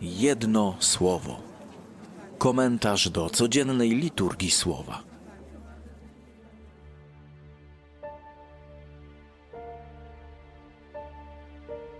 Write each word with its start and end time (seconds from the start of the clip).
Jedno 0.00 0.76
słowo. 0.78 1.36
Komentarz 2.38 3.10
do 3.10 3.30
codziennej 3.30 3.90
liturgii 3.90 4.50
słowa. 4.50 5.02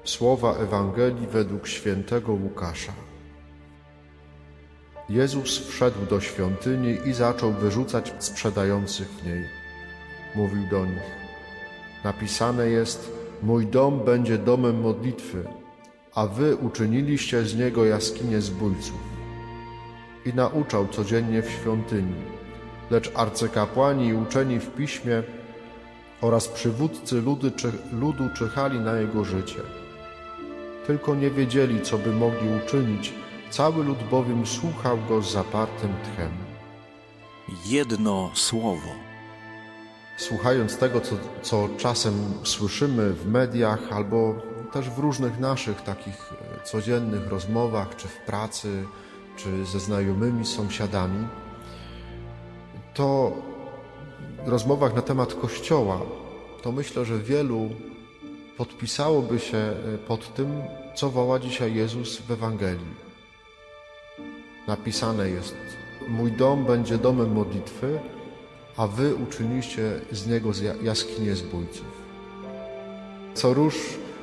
Słowa 0.04 0.54
Ewangelii 0.56 1.26
według 1.26 1.69
świętego 1.69 2.33
Łukasza. 2.33 2.92
Jezus 5.08 5.58
wszedł 5.58 6.06
do 6.06 6.21
świątyni 6.21 6.98
i 7.08 7.12
zaczął 7.12 7.53
wyrzucać 7.53 8.12
sprzedających 8.19 9.08
w 9.08 9.26
niej. 9.26 9.44
Mówił 10.35 10.69
do 10.71 10.87
nich: 10.87 11.17
Napisane 12.04 12.67
jest: 12.67 13.12
Mój 13.42 13.67
dom 13.67 14.04
będzie 14.04 14.38
domem 14.38 14.80
modlitwy, 14.80 15.60
a 16.15 16.27
wy 16.27 16.56
uczyniliście 16.56 17.45
z 17.45 17.56
niego 17.56 17.84
jaskinię 17.84 18.41
zbójców. 18.41 19.01
I 20.27 20.34
nauczał 20.34 20.89
codziennie 20.89 21.43
w 21.43 21.51
świątyni. 21.51 22.15
Lecz 22.91 23.12
arcykapłani 23.15 24.07
i 24.07 24.15
uczeni 24.15 24.59
w 24.59 24.70
piśmie 24.70 25.23
oraz 26.20 26.48
przywódcy 26.48 27.23
ludu, 27.23 27.51
ludu 27.93 28.25
czyhali 28.37 28.81
na 28.81 28.97
jego 28.97 29.25
życie. 29.25 29.61
Tylko 30.87 31.15
nie 31.15 31.31
wiedzieli, 31.31 31.81
co 31.81 31.98
by 31.98 32.12
mogli 32.12 32.48
uczynić, 32.65 33.15
cały 33.51 33.84
lud 33.84 33.98
bowiem 34.11 34.47
słuchał 34.47 34.98
go 35.09 35.23
z 35.23 35.33
zapartym 35.33 35.91
tchem. 36.03 36.31
Jedno 37.67 38.31
słowo. 38.34 38.91
Słuchając 40.17 40.77
tego, 40.77 41.01
co, 41.01 41.17
co 41.42 41.69
czasem 41.77 42.15
słyszymy 42.42 43.12
w 43.12 43.27
mediach 43.27 43.92
albo 43.92 44.50
też 44.73 44.91
w 44.91 44.98
różnych 44.98 45.38
naszych 45.38 45.83
takich 45.83 46.33
e, 46.33 46.65
codziennych 46.65 47.28
rozmowach, 47.28 47.97
czy 47.97 48.09
w 48.09 48.16
pracy, 48.16 48.84
czy 49.37 49.66
ze 49.66 49.81
znajomymi, 49.81 50.47
sąsiadami, 50.47 51.28
to 52.95 53.33
rozmowach 54.47 54.95
na 54.95 55.03
temat 55.03 55.34
Kościoła, 55.34 56.00
to 56.62 56.72
myślę, 56.72 57.05
że 57.05 57.19
wielu 57.19 57.70
podpisałoby 58.56 59.39
się 59.39 59.58
e, 59.58 59.98
pod 59.98 60.34
tym, 60.34 60.62
co 60.95 61.11
woła 61.11 61.39
dzisiaj 61.39 61.75
Jezus 61.75 62.20
w 62.20 62.30
Ewangelii. 62.30 63.11
Napisane 64.67 65.30
jest: 65.30 65.56
Mój 66.08 66.33
dom 66.33 66.64
będzie 66.64 66.98
domem 66.98 67.33
modlitwy, 67.33 68.00
a 68.77 68.86
wy 68.86 69.14
uczyniliście 69.14 70.00
z 70.12 70.27
niego 70.27 70.50
jaskinię 70.83 71.36
zbójców. 71.36 71.86
Co 73.34 73.55
róż 73.55 73.77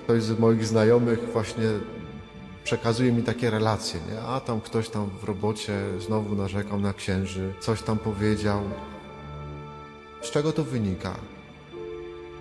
ktoś 0.07 0.23
z 0.23 0.39
moich 0.39 0.65
znajomych 0.65 1.31
właśnie 1.33 1.65
przekazuje 2.63 3.11
mi 3.11 3.23
takie 3.23 3.49
relacje, 3.49 3.99
nie? 4.11 4.21
a 4.21 4.39
tam 4.39 4.61
ktoś 4.61 4.89
tam 4.89 5.09
w 5.21 5.23
robocie 5.23 5.79
znowu 5.99 6.35
narzekał 6.35 6.79
na 6.79 6.93
księży, 6.93 7.53
coś 7.59 7.81
tam 7.81 7.97
powiedział. 7.97 8.61
Z 10.21 10.31
czego 10.31 10.51
to 10.51 10.63
wynika? 10.63 11.15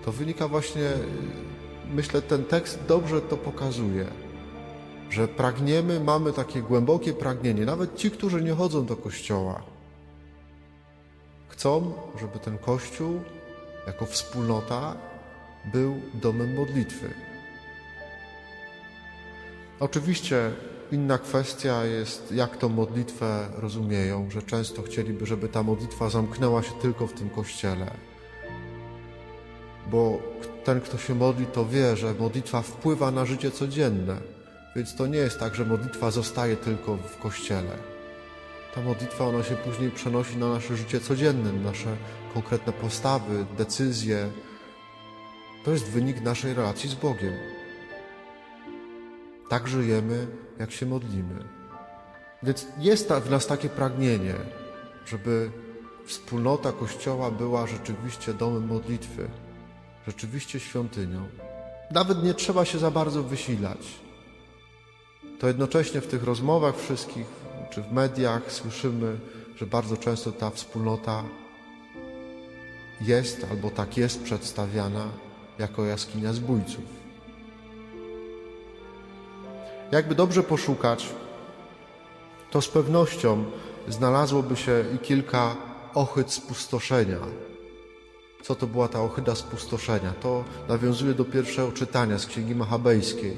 To 0.05 0.11
wynika 0.11 0.47
właśnie, 0.47 0.91
myślę, 1.93 2.21
ten 2.21 2.45
tekst 2.45 2.79
dobrze 2.87 3.21
to 3.21 3.37
pokazuje, 3.37 4.05
że 5.09 5.27
pragniemy, 5.27 5.99
mamy 5.99 6.33
takie 6.33 6.61
głębokie 6.61 7.13
pragnienie, 7.13 7.65
nawet 7.65 7.95
ci, 7.95 8.11
którzy 8.11 8.43
nie 8.43 8.53
chodzą 8.53 8.85
do 8.85 8.95
kościoła, 8.95 9.61
chcą, 11.47 11.93
żeby 12.19 12.39
ten 12.39 12.57
kościół 12.57 13.21
jako 13.87 14.05
wspólnota 14.05 14.95
był 15.65 16.01
domem 16.13 16.55
modlitwy. 16.55 17.27
Oczywiście 19.79 20.51
inna 20.91 21.17
kwestia 21.17 21.85
jest, 21.85 22.31
jak 22.31 22.57
tą 22.57 22.69
modlitwę 22.69 23.49
rozumieją, 23.57 24.29
że 24.29 24.41
często 24.41 24.81
chcieliby, 24.81 25.25
żeby 25.25 25.49
ta 25.49 25.63
modlitwa 25.63 26.09
zamknęła 26.09 26.63
się 26.63 26.71
tylko 26.81 27.07
w 27.07 27.13
tym 27.13 27.29
kościele. 27.29 27.91
Bo 29.91 30.19
ten, 30.63 30.81
kto 30.81 30.97
się 30.97 31.15
modli, 31.15 31.45
to 31.45 31.65
wie, 31.65 31.97
że 31.97 32.13
modlitwa 32.13 32.61
wpływa 32.61 33.11
na 33.11 33.25
życie 33.25 33.51
codzienne. 33.51 34.17
Więc 34.75 34.95
to 34.95 35.07
nie 35.07 35.17
jest 35.17 35.39
tak, 35.39 35.55
że 35.55 35.65
modlitwa 35.65 36.11
zostaje 36.11 36.55
tylko 36.55 36.97
w 36.97 37.17
kościele. 37.17 37.77
Ta 38.75 38.81
modlitwa, 38.81 39.25
ona 39.25 39.43
się 39.43 39.55
później 39.55 39.91
przenosi 39.91 40.37
na 40.37 40.49
nasze 40.49 40.77
życie 40.77 40.99
codzienne, 40.99 41.53
na 41.53 41.69
nasze 41.69 41.97
konkretne 42.33 42.73
postawy, 42.73 43.45
decyzje. 43.57 44.29
To 45.65 45.71
jest 45.71 45.85
wynik 45.85 46.21
naszej 46.21 46.53
relacji 46.53 46.89
z 46.89 46.95
Bogiem. 46.95 47.56
Tak 49.49 49.67
żyjemy, 49.67 50.27
jak 50.59 50.71
się 50.71 50.85
modlimy. 50.85 51.43
Więc 52.43 52.67
jest 52.77 53.09
w 53.09 53.29
nas 53.29 53.47
takie 53.47 53.69
pragnienie, 53.69 54.35
żeby 55.05 55.51
wspólnota 56.05 56.71
Kościoła 56.71 57.31
była 57.31 57.67
rzeczywiście 57.67 58.33
domem 58.33 58.67
modlitwy, 58.67 59.29
rzeczywiście 60.07 60.59
świątynią. 60.59 61.27
Nawet 61.91 62.23
nie 62.23 62.33
trzeba 62.33 62.65
się 62.65 62.79
za 62.79 62.91
bardzo 62.91 63.23
wysilać. 63.23 63.87
To 65.39 65.47
jednocześnie 65.47 66.01
w 66.01 66.07
tych 66.07 66.23
rozmowach 66.23 66.77
wszystkich, 66.77 67.27
czy 67.69 67.81
w 67.81 67.91
mediach 67.91 68.51
słyszymy, 68.51 69.19
że 69.55 69.65
bardzo 69.65 69.97
często 69.97 70.31
ta 70.31 70.49
wspólnota 70.49 71.23
jest 73.01 73.47
albo 73.51 73.69
tak 73.69 73.97
jest 73.97 74.23
przedstawiana 74.23 75.09
jako 75.59 75.85
jaskinia 75.85 76.33
zbójców. 76.33 76.96
Jakby 79.91 80.15
dobrze 80.15 80.43
poszukać, 80.43 81.09
to 82.51 82.61
z 82.61 82.67
pewnością 82.67 83.45
znalazłoby 83.87 84.55
się 84.55 84.85
i 84.95 84.99
kilka 84.99 85.55
ochyt 85.93 86.31
spustoszenia. 86.31 87.19
Co 88.43 88.55
to 88.55 88.67
była 88.67 88.87
ta 88.87 89.01
ochyda 89.01 89.35
spustoszenia? 89.35 90.13
To 90.21 90.43
nawiązuje 90.69 91.13
do 91.13 91.25
pierwszego 91.25 91.71
czytania 91.71 92.19
z 92.19 92.25
Księgi 92.25 92.55
Machabejskiej. 92.55 93.37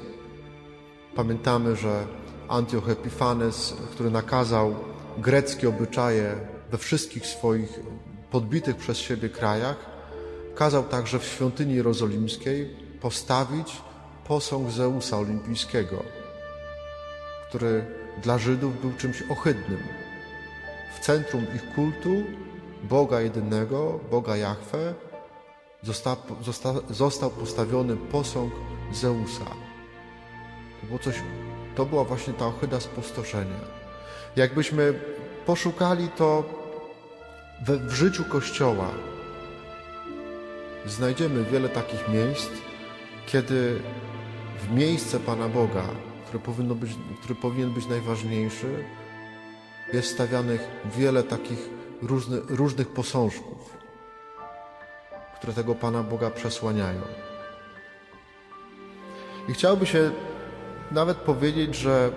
Pamiętamy, 1.14 1.76
że 1.76 2.06
Antioch 2.48 2.88
Epifanes, 2.88 3.74
który 3.90 4.10
nakazał 4.10 4.74
greckie 5.18 5.68
obyczaje 5.68 6.36
we 6.70 6.78
wszystkich 6.78 7.26
swoich 7.26 7.80
podbitych 8.30 8.76
przez 8.76 8.98
siebie 8.98 9.28
krajach, 9.28 9.76
kazał 10.54 10.84
także 10.84 11.18
w 11.18 11.24
świątyni 11.24 11.74
jerozolimskiej 11.74 12.76
postawić 13.00 13.82
posąg 14.24 14.70
Zeusa 14.70 15.18
olimpijskiego 15.18 16.19
który 17.50 17.84
dla 18.22 18.38
Żydów 18.38 18.80
był 18.80 18.92
czymś 18.92 19.22
ohydnym. 19.28 19.82
W 20.96 21.00
centrum 21.00 21.46
ich 21.54 21.74
kultu 21.74 22.10
Boga 22.82 23.20
jedynego, 23.20 24.00
Boga 24.10 24.36
Jahwe, 24.36 24.94
został, 26.90 27.30
postawiony 27.30 27.96
posąg 27.96 28.52
Zeusa. 28.92 29.44
To, 30.80 30.86
było 30.86 30.98
coś, 30.98 31.14
to 31.74 31.86
była 31.86 32.04
właśnie 32.04 32.32
ta 32.32 32.46
ohyda 32.46 32.80
spustoszenia. 32.80 33.60
Jakbyśmy 34.36 35.00
poszukali 35.46 36.08
to 36.08 36.44
w 37.66 37.90
życiu 37.90 38.24
Kościoła, 38.24 38.90
znajdziemy 40.86 41.44
wiele 41.44 41.68
takich 41.68 42.08
miejsc, 42.08 42.50
kiedy 43.26 43.80
w 44.62 44.74
miejsce 44.74 45.20
Pana 45.20 45.48
Boga 45.48 45.84
które, 46.30 46.42
powinno 46.42 46.74
być, 46.74 46.90
który 47.20 47.34
powinien 47.34 47.70
być 47.70 47.86
najważniejszy, 47.86 48.84
jest 49.92 50.10
stawianych 50.10 50.60
wiele 50.96 51.22
takich 51.22 51.68
różny, 52.02 52.40
różnych 52.48 52.88
posążków, 52.88 53.76
które 55.36 55.52
tego 55.52 55.74
Pana 55.74 56.02
Boga 56.02 56.30
przesłaniają. 56.30 57.00
I 59.48 59.52
chciałby 59.52 59.86
się 59.86 60.10
nawet 60.90 61.16
powiedzieć, 61.16 61.74
że 61.74 62.12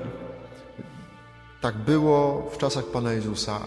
tak 1.62 1.78
było 1.78 2.50
w 2.54 2.58
czasach 2.58 2.86
Pana 2.86 3.14
Jezusa, 3.14 3.60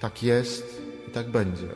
tak 0.00 0.22
jest 0.22 0.82
i 1.08 1.10
tak 1.10 1.30
będzie 1.30 1.68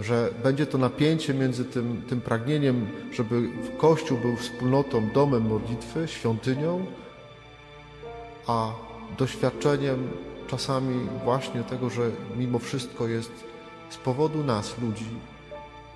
że 0.00 0.30
będzie 0.42 0.66
to 0.66 0.78
napięcie 0.78 1.34
między 1.34 1.64
tym, 1.64 2.02
tym 2.08 2.20
pragnieniem, 2.20 2.86
żeby 3.12 3.48
Kościół 3.78 4.18
był 4.18 4.36
wspólnotą, 4.36 5.08
domem 5.14 5.48
modlitwy, 5.48 6.08
świątynią, 6.08 6.86
a 8.46 8.72
doświadczeniem 9.18 10.08
czasami 10.46 11.08
właśnie 11.24 11.62
tego, 11.62 11.90
że 11.90 12.10
mimo 12.36 12.58
wszystko 12.58 13.08
jest 13.08 13.32
z 13.90 13.96
powodu 13.96 14.44
nas, 14.44 14.78
ludzi, 14.78 15.08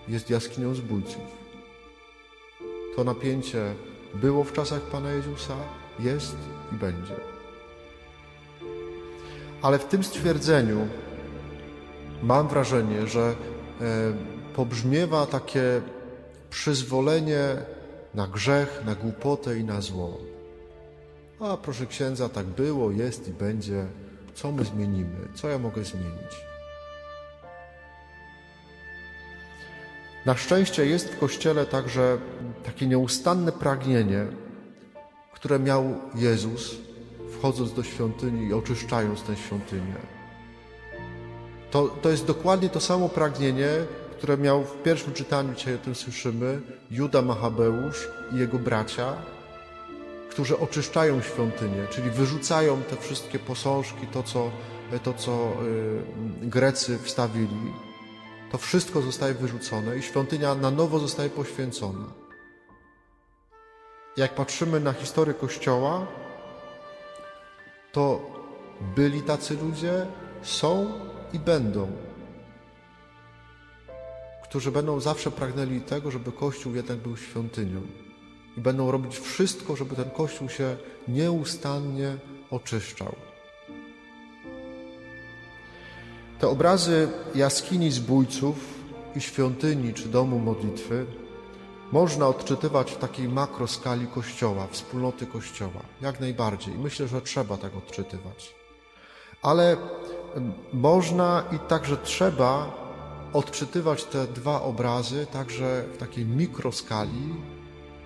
jest 0.09 0.31
jaskinią 0.31 0.75
zbójców. 0.75 1.23
To 2.97 3.05
napięcie 3.05 3.75
było 4.15 4.45
w 4.45 4.53
czasach 4.53 4.81
Pana 4.81 5.13
Jezusa, 5.13 5.55
jest 6.01 6.37
i 6.73 6.75
będzie. 6.75 7.15
Ale 9.63 9.79
w 9.79 9.85
tym 9.85 10.05
stwierdzeniu 10.05 10.89
mam 12.23 12.49
wrażenie, 12.49 13.07
że 13.07 13.35
pobrzmiewa 14.55 15.27
takie 15.27 15.81
przyzwolenie 16.51 17.57
na 18.15 18.27
grzech, 18.27 18.83
na 18.87 18.95
głupotę 18.95 19.59
i 19.59 19.65
na 19.65 19.81
zło. 19.81 20.19
A 21.41 21.57
proszę 21.57 21.87
księdza, 21.87 22.29
tak 22.29 22.47
było, 22.47 22.91
jest 22.91 23.29
i 23.29 23.33
będzie. 23.33 23.87
Co 24.35 24.53
my 24.53 24.65
zmienimy? 24.65 25.29
Co 25.35 25.49
ja 25.49 25.59
mogę 25.59 25.85
zmienić? 25.85 26.49
Na 30.27 30.37
szczęście 30.37 30.87
jest 30.87 31.09
w 31.09 31.19
Kościele 31.19 31.67
także 31.67 32.19
takie 32.65 32.87
nieustanne 32.87 33.53
pragnienie, 33.53 34.27
które 35.33 35.59
miał 35.59 35.85
Jezus, 36.15 36.75
wchodząc 37.31 37.73
do 37.73 37.83
świątyni 37.83 38.49
i 38.49 38.55
oczyszczając 38.55 39.23
tę 39.23 39.37
świątynię. 39.37 40.18
To, 41.71 41.89
to 42.03 42.11
jest 42.11 42.27
dokładnie 42.27 42.69
to 42.69 42.81
samo 42.81 43.09
pragnienie, 43.09 43.69
które 44.19 44.39
miał 44.39 44.65
w 44.65 44.83
pierwszym 44.83 45.13
czytaniu, 45.13 45.55
dzisiaj 45.55 45.75
o 45.75 45.79
tym 45.79 45.95
słyszymy, 45.95 46.61
Juda 46.91 47.23
Machabeusz 47.23 48.09
i 48.33 48.39
jego 48.39 48.59
bracia, 48.59 49.17
którzy 50.31 50.59
oczyszczają 50.59 51.23
świątynię, 51.23 51.87
czyli 51.91 52.11
wyrzucają 52.11 52.83
te 52.83 52.97
wszystkie 52.97 53.39
posążki, 53.39 54.07
to 54.07 54.23
co, 54.23 54.51
to, 55.03 55.15
co 55.15 55.53
y, 56.43 56.47
Grecy 56.47 56.99
wstawili. 56.99 57.73
To 58.53 58.59
wszystko 58.59 59.03
zostaje 59.03 59.35
wyrzucone 59.35 59.97
i 59.97 60.03
świątynia 60.03 60.55
na 60.55 60.71
nowo 60.71 60.99
zostaje 60.99 61.31
poświęcona. 61.31 62.05
Jak 64.17 64.35
patrzymy 64.35 64.81
na 64.81 64.93
historię 64.93 65.35
Kościoła, 65.35 66.07
to 67.93 68.21
byli 68.97 69.23
tacy 69.23 69.57
ludzie, 69.63 70.07
są 70.43 70.93
i 71.33 71.39
będą, 71.39 71.91
którzy 74.43 74.73
będą 74.73 75.01
zawsze 75.01 75.31
pragnęli 75.31 75.81
tego, 75.81 76.11
żeby 76.11 76.33
Kościół 76.33 76.75
jednak 76.75 76.99
był 76.99 77.17
świątynią 77.17 77.81
i 78.57 78.61
będą 78.61 78.91
robić 78.91 79.19
wszystko, 79.19 79.77
żeby 79.77 79.97
ten 79.97 80.11
Kościół 80.11 80.49
się 80.49 80.77
nieustannie 81.09 82.17
oczyszczał. 82.51 83.15
Te 86.39 86.49
obrazy 86.49 87.09
jaskini 87.35 87.91
zbójców 87.91 88.55
i 89.17 89.21
świątyni 89.21 89.95
czy 89.95 90.09
domu 90.09 90.39
modlitwy 90.39 91.07
można 91.93 92.29
odczytywać 92.29 92.93
w 92.93 92.97
takiej 92.97 93.29
makroskali 93.29 94.07
Kościoła, 94.07 94.67
wspólnoty 94.71 95.27
Kościoła, 95.27 95.83
jak 96.01 96.21
najbardziej. 96.21 96.75
Myślę, 96.75 97.09
że 97.09 97.23
trzeba 97.23 97.57
tak 97.57 97.77
odczytywać. 97.77 98.55
Ale 99.43 99.77
można 100.73 101.45
i 101.53 101.59
także 101.59 101.97
trzeba 101.97 102.71
odczytywać 103.33 104.05
te 104.05 104.27
dwa 104.27 104.63
obrazy 104.63 105.27
także 105.33 105.85
w 105.95 105.97
takiej 105.97 106.25
mikroskali 106.25 107.35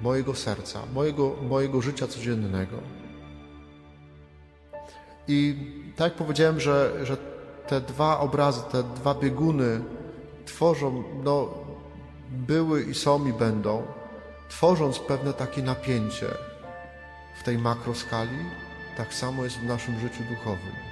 mojego 0.00 0.34
serca, 0.34 0.80
mojego, 0.94 1.36
mojego 1.48 1.82
życia 1.82 2.06
codziennego. 2.06 2.76
I 5.28 5.56
tak 5.96 6.12
jak 6.12 6.19
powiedziałem, 6.19 6.60
że, 6.60 7.06
że 7.06 7.16
te 7.66 7.80
dwa 7.80 8.19
obrazy, 8.19 8.62
te 8.72 8.82
dwa 8.82 9.14
bieguny 9.14 9.80
tworzą, 10.44 11.04
no, 11.24 11.48
były 12.30 12.82
i 12.82 12.94
są 12.94 13.26
i 13.26 13.32
będą, 13.32 13.82
tworząc 14.48 14.98
pewne 14.98 15.32
takie 15.32 15.62
napięcie 15.62 16.26
w 17.40 17.42
tej 17.42 17.58
makroskali, 17.58 18.38
tak 18.96 19.14
samo 19.14 19.44
jest 19.44 19.58
w 19.58 19.64
naszym 19.64 20.00
życiu 20.00 20.22
duchowym. 20.30 20.91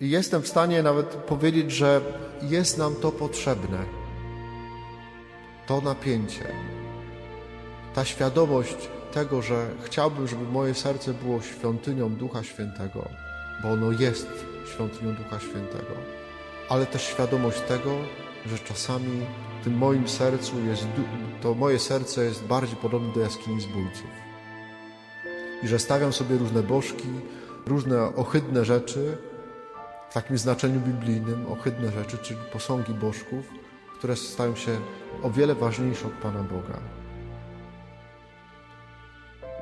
I 0.00 0.10
jestem 0.10 0.42
w 0.42 0.48
stanie 0.48 0.82
nawet 0.82 1.06
powiedzieć, 1.06 1.70
że 1.70 2.00
jest 2.42 2.78
nam 2.78 2.94
to 2.94 3.12
potrzebne. 3.12 3.78
To 5.66 5.80
napięcie, 5.80 6.54
ta 7.94 8.04
świadomość 8.04 8.76
tego, 9.12 9.42
że 9.42 9.66
chciałbym, 9.84 10.28
żeby 10.28 10.44
moje 10.44 10.74
serce 10.74 11.14
było 11.14 11.40
świątynią 11.40 12.14
Ducha 12.14 12.42
Świętego, 12.42 13.08
bo 13.62 13.70
ono 13.72 13.92
jest 13.92 14.28
świątynią 14.74 15.14
Ducha 15.14 15.40
Świętego, 15.40 15.94
ale 16.68 16.86
też 16.86 17.02
świadomość 17.02 17.60
tego, 17.60 17.90
że 18.46 18.58
czasami 18.58 19.26
w 19.60 19.64
tym 19.64 19.78
moim 19.78 20.08
sercu 20.08 20.60
jest, 20.66 20.86
to 21.42 21.54
moje 21.54 21.78
serce 21.78 22.24
jest 22.24 22.44
bardziej 22.44 22.76
podobne 22.76 23.12
do 23.14 23.20
jaskini 23.20 23.60
zbójców. 23.60 24.10
I 25.62 25.68
że 25.68 25.78
stawiam 25.78 26.12
sobie 26.12 26.36
różne 26.36 26.62
bożki, 26.62 27.08
różne 27.66 28.16
ohydne 28.16 28.64
rzeczy, 28.64 29.16
takim 30.16 30.38
znaczeniu 30.38 30.80
biblijnym, 30.80 31.46
ohydne 31.52 31.92
rzeczy, 31.92 32.18
czyli 32.18 32.40
posągi 32.52 32.94
bożków, 32.94 33.50
które 33.98 34.16
stają 34.16 34.56
się 34.56 34.78
o 35.22 35.30
wiele 35.30 35.54
ważniejsze 35.54 36.06
od 36.06 36.12
Pana 36.12 36.42
Boga. 36.42 36.78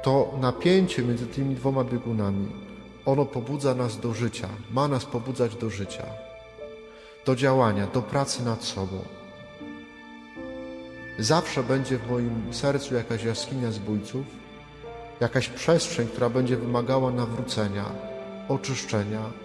To 0.02 0.34
napięcie 0.40 1.02
między 1.02 1.26
tymi 1.26 1.54
dwoma 1.54 1.84
biegunami, 1.84 2.52
ono 3.06 3.24
pobudza 3.24 3.74
nas 3.74 4.00
do 4.00 4.14
życia, 4.14 4.48
ma 4.70 4.88
nas 4.88 5.04
pobudzać 5.04 5.56
do 5.56 5.70
życia, 5.70 6.06
do 7.26 7.36
działania, 7.36 7.86
do 7.86 8.02
pracy 8.02 8.44
nad 8.44 8.64
sobą. 8.64 8.98
Zawsze 11.18 11.62
będzie 11.62 11.98
w 11.98 12.10
moim 12.10 12.54
sercu 12.54 12.94
jakaś 12.94 13.24
jaskinia 13.24 13.70
zbójców, 13.72 14.26
jakaś 15.20 15.48
przestrzeń, 15.48 16.08
która 16.08 16.30
będzie 16.30 16.56
wymagała 16.56 17.10
nawrócenia, 17.10 17.84
oczyszczenia, 18.48 19.43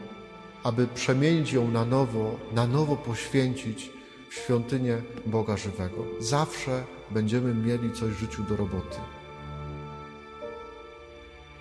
aby 0.63 0.87
przemienić 0.87 1.53
ją 1.53 1.71
na 1.71 1.85
nowo, 1.85 2.35
na 2.51 2.67
nowo 2.67 2.95
poświęcić 2.95 3.91
w 4.29 4.33
świątynię 4.33 5.01
Boga 5.25 5.57
żywego. 5.57 6.05
Zawsze 6.19 6.83
będziemy 7.11 7.53
mieli 7.53 7.91
coś 7.91 8.13
w 8.13 8.19
życiu 8.19 8.43
do 8.43 8.55
roboty. 8.55 8.97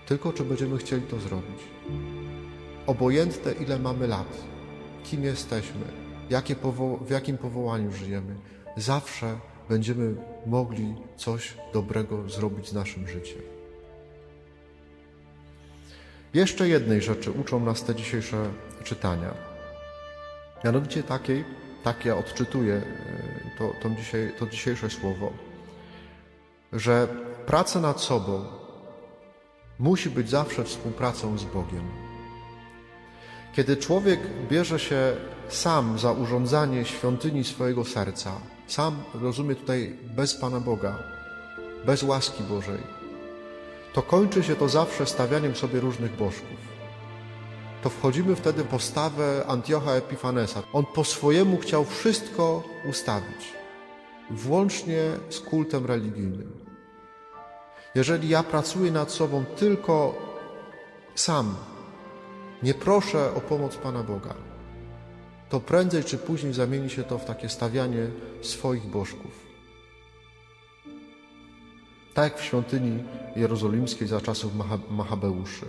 Tylko 0.06 0.32
czy 0.32 0.44
będziemy 0.44 0.78
chcieli 0.78 1.02
to 1.02 1.20
zrobić. 1.20 1.60
Obojętne 2.86 3.52
ile 3.52 3.78
mamy 3.78 4.06
lat, 4.06 4.42
kim 5.04 5.24
jesteśmy, 5.24 5.84
jakie 6.30 6.56
w 7.06 7.10
jakim 7.10 7.38
powołaniu 7.38 7.92
żyjemy, 7.92 8.34
zawsze 8.76 9.38
będziemy 9.68 10.14
mogli 10.46 10.94
coś 11.16 11.54
dobrego 11.72 12.28
zrobić 12.28 12.68
z 12.68 12.72
naszym 12.72 13.08
życiem. 13.08 13.57
Jeszcze 16.34 16.68
jednej 16.68 17.02
rzeczy 17.02 17.30
uczą 17.30 17.60
nas 17.60 17.84
te 17.84 17.94
dzisiejsze 17.94 18.50
czytania. 18.84 19.34
Mianowicie 20.64 21.02
takiej, 21.02 21.44
tak 21.84 22.04
ja 22.04 22.16
odczytuję 22.16 22.74
e, 22.74 22.82
to, 23.58 23.72
to, 23.82 23.90
dzisiaj, 23.90 24.32
to 24.38 24.46
dzisiejsze 24.46 24.90
słowo, 24.90 25.32
że 26.72 27.08
praca 27.46 27.80
nad 27.80 28.00
sobą 28.00 28.44
musi 29.78 30.10
być 30.10 30.30
zawsze 30.30 30.64
współpracą 30.64 31.38
z 31.38 31.44
Bogiem. 31.44 31.88
Kiedy 33.52 33.76
człowiek 33.76 34.20
bierze 34.50 34.78
się 34.78 35.16
sam 35.48 35.98
za 35.98 36.12
urządzanie 36.12 36.84
świątyni 36.84 37.44
swojego 37.44 37.84
serca, 37.84 38.32
sam 38.66 39.02
rozumie 39.14 39.54
tutaj 39.54 39.96
bez 40.16 40.34
Pana 40.34 40.60
Boga, 40.60 40.98
bez 41.86 42.02
łaski 42.02 42.42
Bożej, 42.42 42.97
to 43.98 44.02
kończy 44.02 44.42
się 44.42 44.56
to 44.56 44.68
zawsze 44.68 45.06
stawianiem 45.06 45.56
sobie 45.56 45.80
różnych 45.80 46.16
bożków. 46.16 46.58
To 47.82 47.90
wchodzimy 47.90 48.36
wtedy 48.36 48.64
w 48.64 48.66
postawę 48.66 49.44
Antiocha 49.46 49.92
Epifanesa. 49.92 50.62
On 50.72 50.84
po 50.94 51.04
swojemu 51.04 51.58
chciał 51.58 51.84
wszystko 51.84 52.62
ustawić, 52.90 53.52
włącznie 54.30 55.02
z 55.30 55.40
kultem 55.40 55.86
religijnym. 55.86 56.52
Jeżeli 57.94 58.28
ja 58.28 58.42
pracuję 58.42 58.90
nad 58.90 59.10
sobą 59.10 59.44
tylko 59.44 60.14
sam, 61.14 61.54
nie 62.62 62.74
proszę 62.74 63.34
o 63.34 63.40
pomoc 63.40 63.76
Pana 63.76 64.02
Boga, 64.02 64.34
to 65.48 65.60
prędzej 65.60 66.04
czy 66.04 66.18
później 66.18 66.52
zamieni 66.52 66.90
się 66.90 67.02
to 67.02 67.18
w 67.18 67.24
takie 67.24 67.48
stawianie 67.48 68.06
swoich 68.42 68.86
bożków. 68.86 69.47
Tak 72.14 72.38
w 72.38 72.44
świątyni 72.44 73.04
jerozolimskiej 73.36 74.08
za 74.08 74.20
czasów 74.20 74.52
Machabeuszy. 74.90 75.66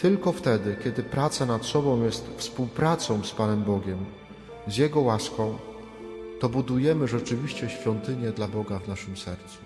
Tylko 0.00 0.32
wtedy, 0.32 0.76
kiedy 0.84 1.02
praca 1.02 1.46
nad 1.46 1.66
sobą 1.66 2.04
jest 2.04 2.30
współpracą 2.36 3.24
z 3.24 3.30
Panem 3.30 3.62
Bogiem, 3.62 3.98
z 4.66 4.76
Jego 4.76 5.00
łaską, 5.00 5.58
to 6.40 6.48
budujemy 6.48 7.08
rzeczywiście 7.08 7.70
świątynię 7.70 8.30
dla 8.30 8.48
Boga 8.48 8.78
w 8.78 8.88
naszym 8.88 9.16
sercu. 9.16 9.58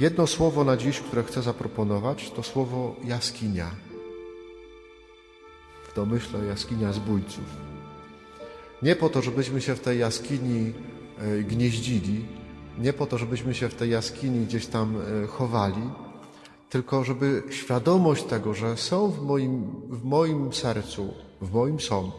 Jedno 0.00 0.26
słowo 0.26 0.64
na 0.64 0.76
dziś, 0.76 1.00
które 1.00 1.22
chcę 1.22 1.42
zaproponować, 1.42 2.30
to 2.30 2.42
słowo 2.42 2.96
jaskinia. 3.04 3.70
W 5.88 5.94
domyśle 5.94 6.44
jaskinia 6.44 6.92
zbójców. 6.92 7.44
Nie 8.82 8.96
po 8.96 9.08
to, 9.08 9.22
żebyśmy 9.22 9.60
się 9.60 9.74
w 9.74 9.80
tej 9.80 9.98
jaskini 9.98 10.72
e, 11.18 11.42
gnieździli, 11.42 12.24
nie 12.80 12.92
po 12.92 13.06
to, 13.06 13.18
żebyśmy 13.18 13.54
się 13.54 13.68
w 13.68 13.74
tej 13.74 13.90
jaskini 13.90 14.46
gdzieś 14.46 14.66
tam 14.66 14.96
e, 14.96 15.26
chowali, 15.26 15.82
tylko 16.70 17.04
żeby 17.04 17.42
świadomość 17.50 18.24
tego, 18.24 18.54
że 18.54 18.76
są 18.76 19.10
w 19.10 19.22
moim, 19.22 19.64
w 19.88 20.04
moim 20.04 20.52
sercu, 20.52 21.14
w 21.40 21.52
moim 21.52 21.80
są 21.80 22.10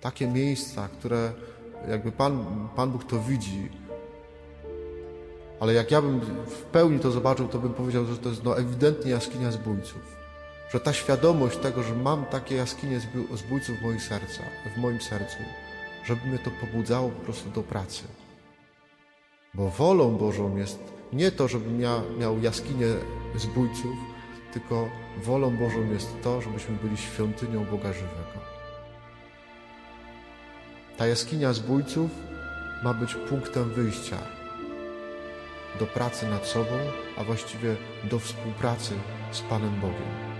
takie 0.00 0.26
miejsca, 0.26 0.88
które 0.88 1.32
jakby 1.88 2.12
Pan, 2.12 2.44
Pan 2.76 2.90
Bóg 2.90 3.04
to 3.04 3.20
widzi, 3.20 3.68
ale 5.60 5.74
jak 5.74 5.90
ja 5.90 6.02
bym 6.02 6.20
w 6.46 6.62
pełni 6.62 6.98
to 7.00 7.10
zobaczył, 7.10 7.48
to 7.48 7.58
bym 7.58 7.74
powiedział, 7.74 8.04
że 8.04 8.16
to 8.16 8.28
jest 8.28 8.44
no, 8.44 8.58
ewidentnie 8.58 9.10
jaskinia 9.10 9.52
zbójców. 9.52 10.24
Że 10.70 10.80
ta 10.80 10.92
świadomość 10.92 11.56
tego, 11.58 11.82
że 11.82 11.94
mam 11.94 12.24
takie 12.24 12.54
jaskinie 12.54 13.00
zbój- 13.00 13.36
zbójców 13.36 13.78
w 13.78 13.82
moim, 13.82 14.00
serca, 14.00 14.42
w 14.76 14.78
moim 14.78 15.00
sercu, 15.00 15.36
żeby 16.04 16.26
mnie 16.26 16.38
to 16.38 16.50
pobudzało 16.50 17.08
po 17.08 17.20
prostu 17.20 17.50
do 17.50 17.62
pracy. 17.62 18.02
Bo 19.54 19.70
wolą 19.70 20.16
Bożą 20.16 20.56
jest 20.56 20.94
nie 21.12 21.30
to, 21.30 21.48
żebym 21.48 21.80
ja 21.80 22.02
miał 22.18 22.38
jaskinię 22.42 22.86
zbójców, 23.36 23.96
tylko 24.52 24.88
wolą 25.24 25.56
Bożą 25.56 25.90
jest 25.92 26.22
to, 26.22 26.40
żebyśmy 26.40 26.76
byli 26.76 26.96
świątynią 26.96 27.64
Boga 27.64 27.92
żywego. 27.92 28.54
Ta 30.96 31.06
jaskinia 31.06 31.52
zbójców 31.52 32.10
ma 32.84 32.94
być 32.94 33.14
punktem 33.14 33.70
wyjścia 33.70 34.18
do 35.78 35.86
pracy 35.86 36.26
nad 36.26 36.46
sobą, 36.46 36.78
a 37.18 37.24
właściwie 37.24 37.76
do 38.10 38.18
współpracy 38.18 38.94
z 39.32 39.40
Panem 39.40 39.80
Bogiem. 39.80 40.33